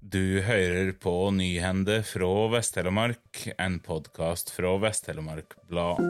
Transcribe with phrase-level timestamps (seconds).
[0.00, 6.00] Du hører på Nyhende fra Vest-Telemark, en podkast fra Vest-Telemark Blad.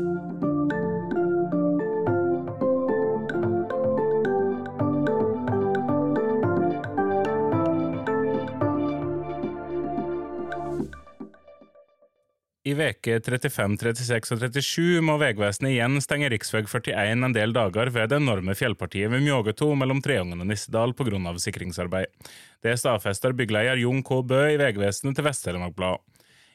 [12.61, 16.43] I veke 35, 36 og 37 må Vegvesenet igjen stenge rv.
[16.69, 21.33] 41 en del dager ved det enorme fjellpartiet ved Mjågeto mellom Treungen og Nissedal pga.
[21.41, 22.13] sikringsarbeid.
[22.61, 24.21] Det stadfester byggeleder Jon K.
[24.21, 26.05] Bø i Vegvesenet til Vest-Telemark Blad.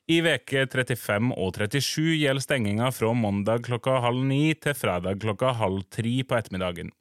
[0.05, 5.55] I veke 35 og 37 gjelder stenginga fra mandag klokka halv ni til fredag klokka
[5.57, 6.91] halv tre på ettermiddagen.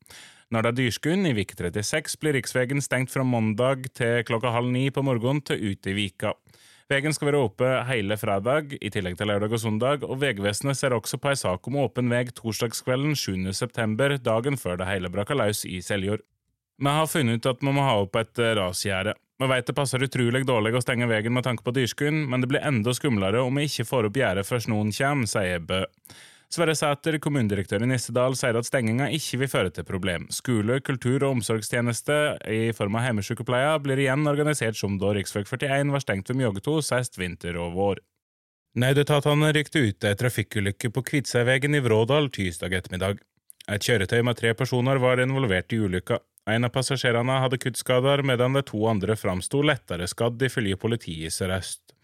[0.49, 4.73] Når det er dyrskunn i vike 36, blir riksvegen stengt fra mandag til klokka halv
[4.73, 6.33] ni på morgenen til ut i vika.
[6.93, 10.93] Veien skal være åpen hele fredag, i tillegg til lørdag og søndag, og Vegvesenet ser
[10.93, 13.55] også på ei sak om åpen vei torsdagskvelden 7.
[13.57, 16.21] september, dagen før det hele braker løs i Seljord.
[16.77, 19.15] Vi har funnet ut at vi må ha opp et rasgjerde.
[19.41, 22.53] Vi vet det passer utrolig dårlig å stenge veien med tanke på dyrskuen, men det
[22.53, 25.87] blir enda skumlere om vi ikke får opp gjerdet først noen kommer, sier Bø.
[26.55, 30.29] Sverre Sæter, kommunedirektør i Nissedal, sier at stenginga ikke vil føre til problem.
[30.31, 32.19] Skole, kultur og omsorgstjeneste
[32.53, 35.25] i form av hjemmesykepleie blir igjen organisert som da rv.
[35.25, 38.05] 41 var stengt ved Mjågeto sist vinter og vår.
[38.79, 43.19] Nødetatene rykte ut ei trafikkulykke på Kviteseidvegen i Vrådal tirsdag ettermiddag.
[43.75, 46.21] Et kjøretøy med tre personer var involvert i ulykka.
[46.55, 51.35] En av passasjerene hadde kuttskader, medan de to andre framsto lettere skadd, ifølge politiet i
[51.35, 51.97] Sør-Øst.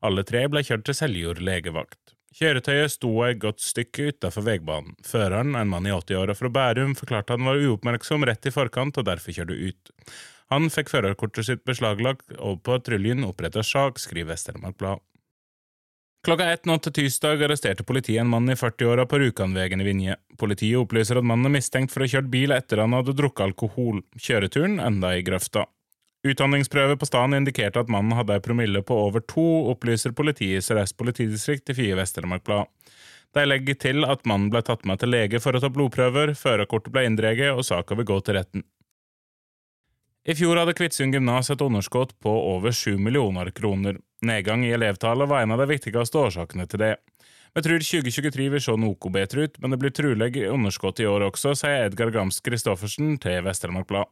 [0.00, 2.17] Alle tre ble kjørt til Seljord legevakt.
[2.38, 4.94] Kjøretøyet sto et godt stykke utafor veibanen.
[5.02, 9.08] Føreren, en mann i 80-åra fra Bærum, forklarte han var uoppmerksom rett i forkant og
[9.08, 9.92] derfor kjørte ut.
[10.54, 15.02] Han fikk førerkortet sitt beslaglagt, og patruljen oppretta sak, skriver Vest-Telemark Blad.
[16.26, 20.16] Klokka ett natt til tirsdag arresterte politiet en mann i 40-åra på Rjukanvegen i Vinje.
[20.38, 23.48] Politiet opplyser at mannen er mistenkt for å ha kjørt bil etter han hadde drukket
[23.48, 24.02] alkohol.
[24.14, 25.66] Kjøreturen enda i grøfta.
[26.26, 30.64] Utdanningsprøve på stedet indikerte at mannen hadde ei promille på over to, opplyser politiet i
[30.66, 32.66] Sør-Øst politidistrikt i Fie Vest-Telemark Blad.
[33.36, 36.90] De legger til at mannen ble tatt med til lege for å ta blodprøver, førerkortet
[36.94, 38.64] ble inndreget og saka vil gå til retten.
[40.28, 44.00] I fjor hadde Kvitsund gymnas et underskudd på over sju millioner kroner.
[44.26, 46.96] Nedgang i elevtallet var en av de viktigste årsakene til det.
[47.54, 51.30] Vi tror 2023 vil se noe bedre ut, men det blir trolig underskudd i år
[51.30, 54.10] også, sier Edgar Gams Christoffersen til Vest-Telemark Blad.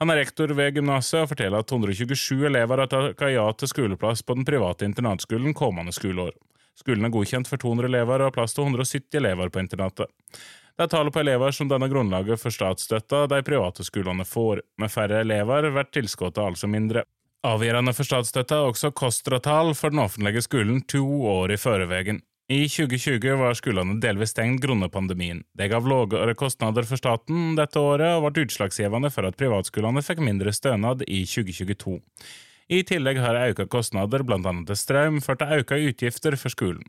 [0.00, 4.22] Han er rektor ved gymnaset og forteller at 127 elever har takket ja til skoleplass
[4.24, 6.32] på den private internatskolen kommende skoleår.
[6.80, 10.08] Skolen er godkjent for 200 elever og har plass til 170 elever på internatet.
[10.72, 14.62] Det er tallet på elever som danner grunnlaget for statsstøtta de private skolene får.
[14.80, 17.04] Med færre elever blir tilskuddet altså mindre.
[17.44, 22.22] Avgjørende for statsstøtta er også KOSTRA-tall for den offentlige skolen to år i førevegen.
[22.50, 25.44] I 2020 var skolene delvis stengt grunnet pandemien.
[25.54, 30.18] Det gav lavere kostnader for staten dette året, og ble utslagsgivende for at privatskolene fikk
[30.26, 32.00] mindre stønad i 2022.
[32.74, 36.82] I tillegg har økte kostnader, annet til strøm, ført til økte utgifter for skolen.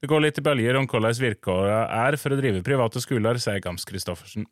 [0.00, 3.60] Det går litt i bølger om hvordan vilkårene er for å drive private skoler, sier
[3.60, 4.48] Gams Christoffersen.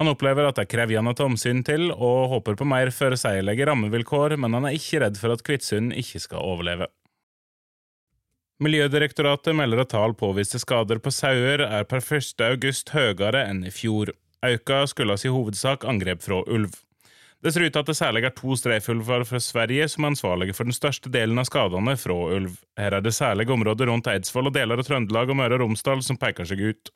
[0.00, 3.68] Han opplever at det er krevende å ta omsyn til, og håper på mer forutsigelige
[3.68, 6.88] rammevilkår, men han er ikke redd for at Kvitsund ikke skal overleve.
[8.60, 12.34] Miljødirektoratet melder at tall påviste skader på sauer er per 1.
[12.44, 14.12] august høyere enn i fjor.
[14.42, 16.74] Auka skyldes i hovedsak angrep fra ulv.
[17.42, 20.54] Det ser ut til at det særlig er to streifulver fra Sverige som er ansvarlige
[20.54, 22.52] for den største delen av skadene fra ulv.
[22.78, 26.04] Her er det særlig områder rundt Eidsvoll og deler av Trøndelag og Møre og Romsdal
[26.06, 26.92] som peker seg ut.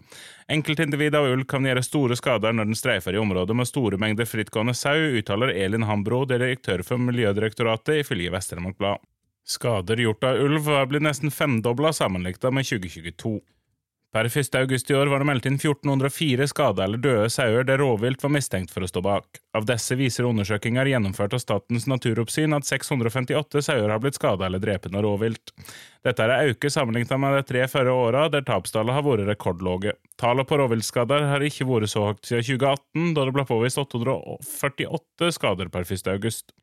[0.46, 4.30] Enkeltindivider av ulv kan gjøre store skader når den streifer i områder med store mengder
[4.30, 9.02] frittgående sau, uttaler Elin Hambro, direktør for Miljødirektoratet, ifølge Vest-Telemark Blad.
[9.46, 13.40] Skader gjort av ulv blitt nesten femdobla sammenlignet med 2022.
[14.16, 14.54] Per 1.
[14.54, 18.32] august i år var det meldt inn 1404 skada eller døde sauer der rovvilt var
[18.32, 19.38] mistenkt for å stå bak.
[19.54, 24.62] Av disse viser undersøkelser gjennomført av Statens naturoppsyn at 658 sauer har blitt skada eller
[24.62, 25.52] drept av rovvilt.
[26.02, 29.94] Dette er en økning sammenlignet med de tre førre åra, der tapstallet har vært rekordlave.
[30.18, 35.34] Tallet på rovviltskader har ikke vært så høyt siden 2018, da det ble påvist 848
[35.38, 36.56] skader per 1.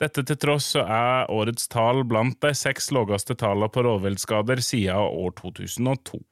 [0.00, 4.96] Dette til tross så er årets tall blant de seks laveste tallene på rovviltskader siden
[4.96, 6.22] år 2002.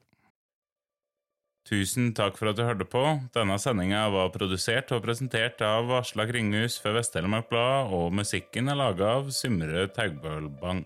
[1.69, 3.03] Tusen takk for at du hørte på.
[3.35, 8.79] Denne sendinga var produsert og presentert av Aslak Kringhus for Vest-Telemark Blad, og musikken er
[8.79, 10.81] laga av Symre Taugbølbang.